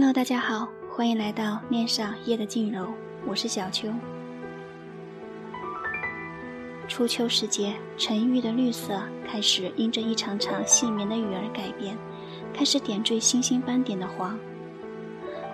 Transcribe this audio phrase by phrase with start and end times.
[0.00, 2.86] Hello，大家好，欢迎来到恋上夜的静柔，
[3.26, 3.88] 我是小秋。
[6.86, 11.98] 初秋时节，沉郁的绿色开始因着一场场细绵的雨而改变，
[12.54, 14.38] 开始点缀星星斑点的黄。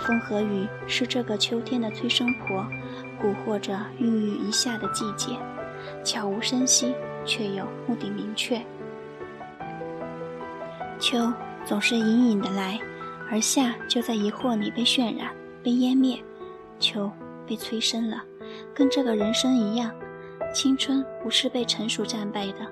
[0.00, 2.62] 风和雨是这个秋天的催生婆，
[3.18, 5.34] 蛊惑着孕育一夏的季节，
[6.04, 8.60] 悄无声息，却又目的明确。
[11.00, 11.32] 秋
[11.64, 12.78] 总是隐隐的来，
[13.30, 16.18] 而夏就在疑惑里被渲染、被湮灭。
[16.78, 17.10] 秋
[17.46, 18.22] 被催生了，
[18.74, 19.90] 跟这个人生一样，
[20.54, 22.66] 青春不是被成熟战败的，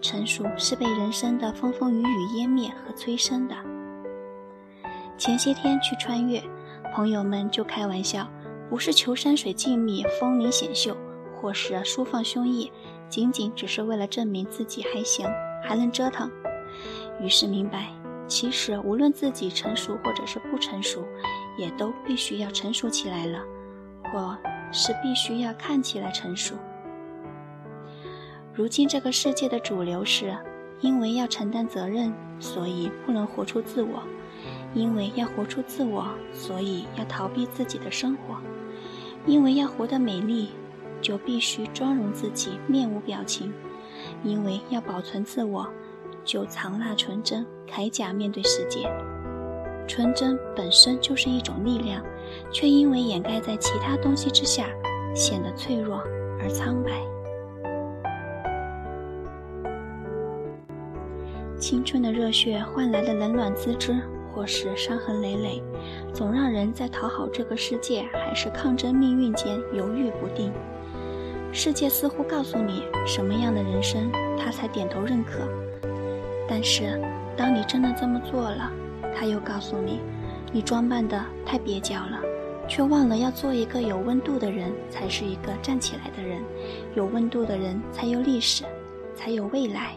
[0.00, 3.54] 成熟是被人生的风风雨雨湮灭和催生的。
[5.18, 6.42] 前些天去穿越。
[6.92, 8.28] 朋友们就开玩笑，
[8.68, 10.96] 不是求山水静谧、风灵显秀，
[11.32, 12.68] 或是舒放胸臆，
[13.08, 15.24] 仅仅只是为了证明自己还行，
[15.62, 16.28] 还能折腾。
[17.20, 17.92] 于是明白，
[18.30, 21.04] 其实无论自己成熟或者是不成熟，
[21.58, 23.40] 也都必须要成熟起来了，
[24.04, 24.38] 或
[24.70, 26.54] 是必须要看起来成熟。
[28.54, 30.32] 如今这个世界的主流是，
[30.80, 34.00] 因为要承担责任，所以不能活出自我。
[34.72, 38.36] 因为要活出自我，所以要逃避自己的生活；
[39.26, 40.50] 因为要活得美丽，
[41.02, 43.50] 就必须妆容自己，面无表情；
[44.22, 45.68] 因为要保存自我，
[46.24, 48.90] 就藏纳纯真，铠甲面对世界。
[49.86, 52.02] 纯真本身就是一种力量，
[52.52, 54.66] 却因为掩盖在其他东西之下，
[55.14, 56.02] 显得脆弱
[56.40, 56.90] 而苍白。
[61.58, 63.96] 青春的热血换来的冷暖自知。
[64.32, 65.60] 或是伤痕累累，
[66.14, 70.52] 总让人在讨好这个世界还是抗争命运间犹豫不定。
[71.52, 75.40] 世界似乎告诉你什么样的人生，他才点头认可。
[76.52, 77.00] 但是，
[77.36, 78.72] 当你真的这么做了，
[79.14, 80.00] 他又告诉你，
[80.52, 82.20] 你装扮的太蹩脚了，
[82.66, 86.42] 却忘了要做一个有温度的人，才是一个站起来的人。
[86.96, 88.64] 有温度的人才有历史，
[89.14, 89.94] 才有未来。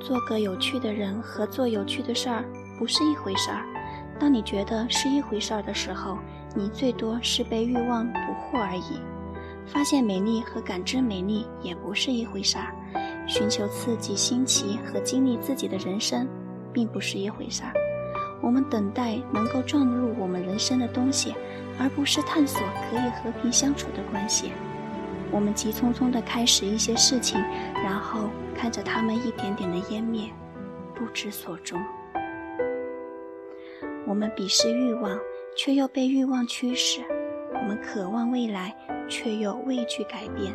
[0.00, 2.44] 做个有趣的人和做有趣的事儿
[2.76, 3.64] 不是一回事儿。
[4.18, 6.18] 当你觉得是一回事儿的时候，
[6.56, 9.00] 你最多是被欲望捕获而已。
[9.64, 12.74] 发现美丽和感知美丽也不是一回事儿。
[13.32, 16.28] 寻求刺激、新奇和经历自己的人生，
[16.70, 17.72] 并不是一回事儿。
[18.42, 21.34] 我们等待能够撞入我们人生的东西，
[21.80, 24.52] 而不是探索可以和平相处的关系。
[25.30, 27.40] 我们急匆匆地开始一些事情，
[27.82, 30.28] 然后看着它们一点点的湮灭，
[30.94, 31.80] 不知所终。
[34.06, 35.18] 我们鄙视欲望，
[35.56, 37.00] 却又被欲望驱使；
[37.54, 38.76] 我们渴望未来，
[39.08, 40.52] 却又畏惧改变；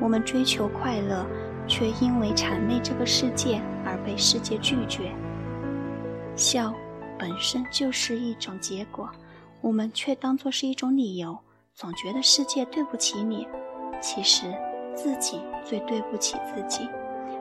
[0.00, 1.26] 我们追求快乐，
[1.70, 5.12] 却因为谄媚这个世界而被世界拒绝。
[6.34, 6.74] 笑
[7.16, 9.08] 本身就是一种结果，
[9.60, 11.38] 我们却当作是一种理由，
[11.74, 13.46] 总觉得世界对不起你。
[14.00, 14.52] 其实，
[14.94, 16.88] 自己最对不起自己。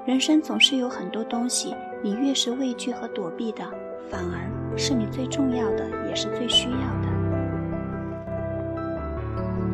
[0.06, 3.64] 人生总是有很多东西，你越是畏惧和躲避的，
[4.10, 7.10] 反而是你最重要的，也是最需要的。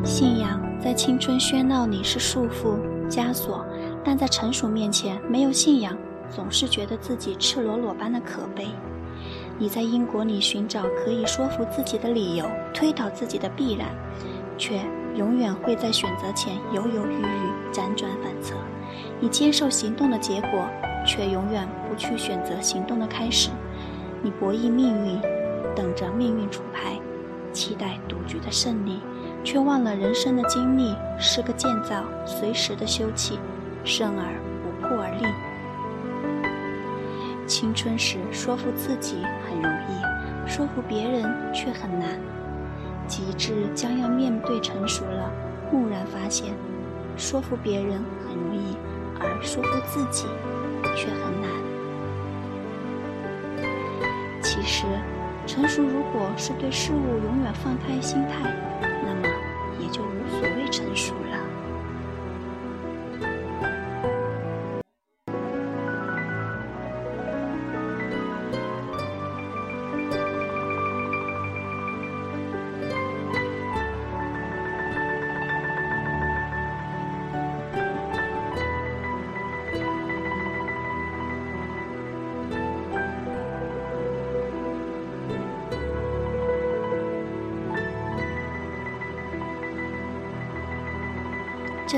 [0.04, 2.78] 信仰在青春喧闹里是束缚、
[3.10, 3.66] 枷锁，
[4.06, 5.98] 但在成熟面前，没有信仰，
[6.30, 8.68] 总是觉得自己赤裸裸般的可悲。
[9.58, 13.88] 你在因果里寻找可以说服自己的理由，推倒自己的必然，
[14.56, 14.80] 却。
[15.16, 18.54] 永远会在选择前犹犹豫豫、辗转反侧。
[19.18, 20.68] 你接受行动的结果，
[21.06, 23.48] 却永远不去选择行动的开始。
[24.22, 25.18] 你博弈命运，
[25.74, 27.00] 等着命运出牌，
[27.50, 29.00] 期待赌局的胜利，
[29.42, 33.38] 却忘了人生的经历是个建造，随时的休憩，
[33.86, 35.24] 生而不破而立。
[37.46, 40.02] 青春时说服自己很容易，
[40.50, 41.22] 说服别人
[41.54, 42.18] 却很难。
[43.06, 45.30] 极致将要面对成熟了，
[45.70, 46.52] 蓦然发现，
[47.16, 48.76] 说服别人很容易，
[49.20, 50.26] 而说服自己
[50.96, 51.48] 却很难。
[54.42, 54.84] 其实，
[55.46, 58.52] 成熟如果是对事物永远放开心态，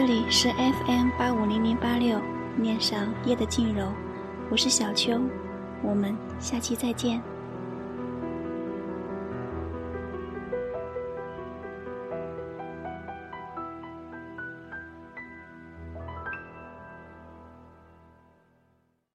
[0.00, 2.20] 这里是 FM 八五零零八六，
[2.56, 3.92] 念上夜的静柔，
[4.48, 5.20] 我是小秋，
[5.82, 7.20] 我们下期再见。